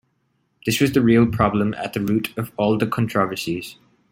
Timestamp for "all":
2.57-2.75